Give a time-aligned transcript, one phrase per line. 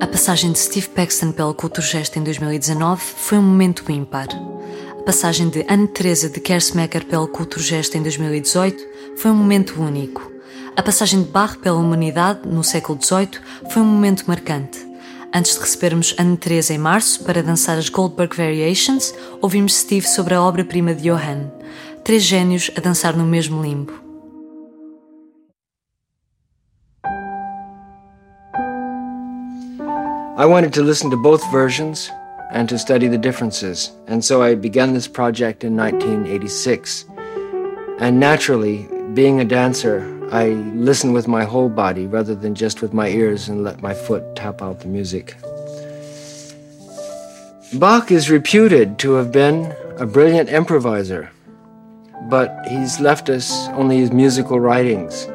[0.00, 4.28] A passagem de Steve Paxton pela Culturgest em 2019 foi um momento ímpar.
[4.98, 8.82] A passagem de Anne Teresa de Kersmaker pela Culturgest em 2018
[9.18, 10.32] foi um momento único.
[10.74, 13.40] A passagem de Bach pela humanidade no século XVIII
[13.70, 14.78] foi um momento marcante.
[15.34, 19.12] Antes de recebermos Anne Teresa em março para dançar as Goldberg Variations,
[19.42, 21.50] ouvimos Steve sobre a obra-prima de Johann.
[22.02, 24.09] Três gênios a dançar no mesmo limbo.
[30.40, 32.10] I wanted to listen to both versions
[32.50, 37.04] and to study the differences, and so I began this project in 1986.
[37.98, 40.00] And naturally, being a dancer,
[40.32, 40.52] I
[40.88, 44.34] listen with my whole body rather than just with my ears and let my foot
[44.34, 45.36] tap out the music.
[47.74, 51.30] Bach is reputed to have been a brilliant improviser,
[52.30, 55.28] but he's left us only his musical writings.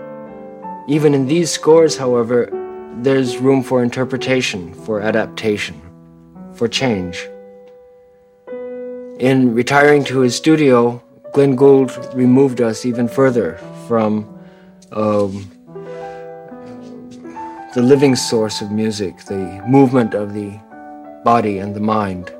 [0.87, 2.49] Even in these scores, however,
[3.03, 5.79] there's room for interpretation, for adaptation,
[6.53, 7.27] for change.
[9.19, 11.01] In retiring to his studio,
[11.33, 14.27] Glenn Gould removed us even further from
[14.91, 15.51] um,
[17.73, 20.59] the living source of music, the movement of the
[21.23, 22.33] body and the mind.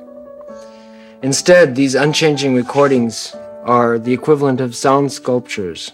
[1.22, 5.92] Instead, these unchanging recordings are the equivalent of sound sculptures,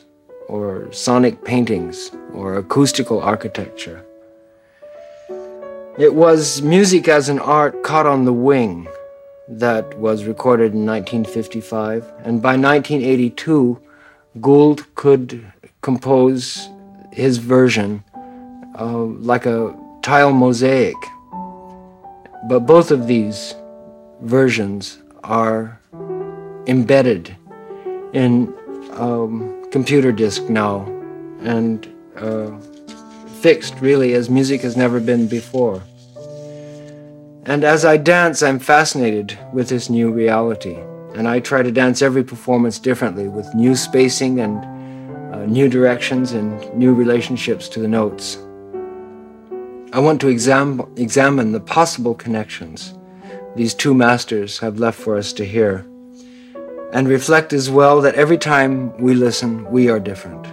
[0.49, 4.05] or sonic paintings, or acoustical architecture.
[5.99, 8.89] It was music as an art caught on the wing
[9.47, 13.79] that was recorded in 1955, and by 1982,
[14.41, 16.71] Gould could compose
[17.13, 18.03] his version
[18.79, 20.97] uh, like a tile mosaic.
[22.49, 23.55] But both of these
[24.23, 25.79] versions are
[26.67, 27.37] embedded
[28.15, 28.55] in
[28.93, 30.87] um, computer disk now
[31.43, 32.51] and uh,
[33.43, 35.83] fixed really as music has never been before.
[37.45, 40.77] And as I dance, I'm fascinated with this new reality.
[41.15, 44.65] And I try to dance every performance differently with new spacing and
[45.35, 48.39] uh, new directions and new relationships to the notes.
[49.93, 52.95] I want to exam- examine the possible connections
[53.57, 55.85] these two masters have left for us to hear,
[56.93, 60.47] and reflect as well that every time we listen, we are different.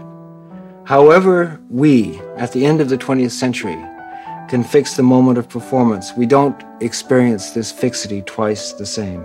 [0.90, 3.78] However, we, at the end of the 20th century,
[4.48, 9.24] can fix the moment of performance, we don't experience this fixity twice the same.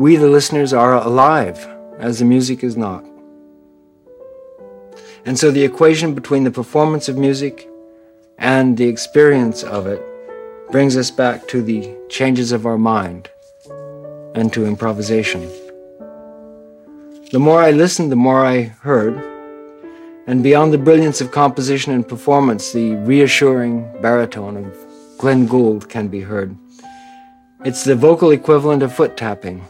[0.00, 1.64] We, the listeners, are alive,
[2.00, 3.04] as the music is not.
[5.24, 7.68] And so the equation between the performance of music
[8.38, 10.02] and the experience of it
[10.72, 13.30] brings us back to the changes of our mind
[14.34, 15.48] and to improvisation.
[17.30, 19.31] The more I listened, the more I heard
[20.32, 24.74] and beyond the brilliance of composition and performance, the reassuring baritone of
[25.18, 26.56] Glenn Gould can be heard.
[27.66, 29.62] It's the vocal equivalent of foot tapping.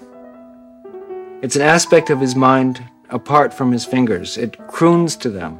[1.43, 2.81] It's an aspect of his mind
[3.11, 4.39] apart from his fingers.
[4.39, 5.59] It croons to them.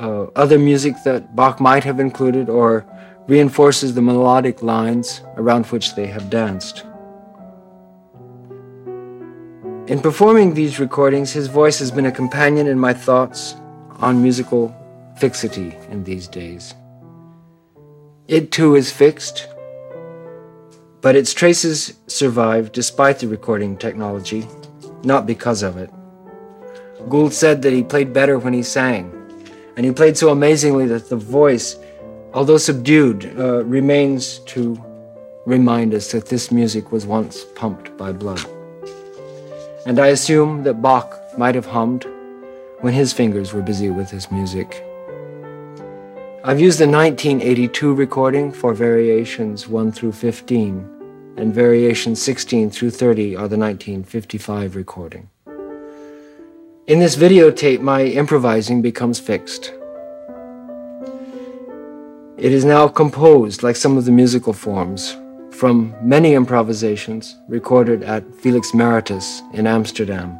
[0.00, 2.86] Uh, other music that Bach might have included or
[3.28, 6.86] reinforces the melodic lines around which they have danced.
[9.88, 13.56] In performing these recordings, his voice has been a companion in my thoughts
[14.02, 14.74] on musical
[15.16, 16.74] fixity in these days.
[18.26, 19.48] It too is fixed,
[21.00, 24.46] but its traces survive despite the recording technology,
[25.04, 25.90] not because of it.
[27.08, 29.12] Gould said that he played better when he sang,
[29.76, 31.76] and he played so amazingly that the voice,
[32.34, 34.80] although subdued, uh, remains to
[35.46, 38.44] remind us that this music was once pumped by blood.
[39.86, 42.06] And I assume that Bach might have hummed
[42.82, 44.84] when his fingers were busy with his music.
[46.44, 53.36] I've used the 1982 recording for variations 1 through 15, and variations 16 through 30
[53.36, 55.30] are the 1955 recording.
[56.88, 59.72] In this videotape, my improvising becomes fixed.
[62.36, 65.16] It is now composed like some of the musical forms
[65.52, 70.36] from many improvisations recorded at Felix Meritis in Amsterdam,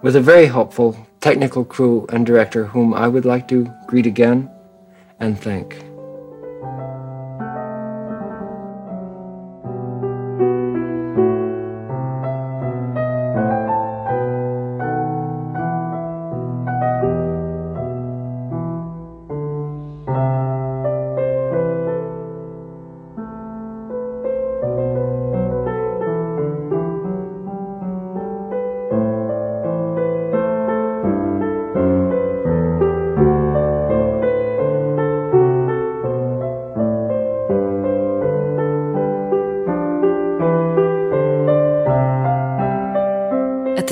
[0.00, 0.96] with a very helpful
[1.26, 4.48] technical crew and director whom I would like to greet again
[5.18, 5.74] and thank.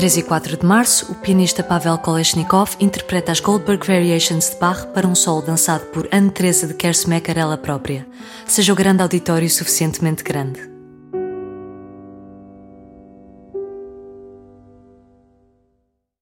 [0.05, 4.89] 3 e 4 de março, o pianista Pavel Kolesnikov interpreta as Goldberg Variations de Bach
[4.89, 8.06] para um solo dançado por Anne Teresa de Kersmaker ela própria.
[8.47, 10.74] Seja o grande auditório suficientemente grande.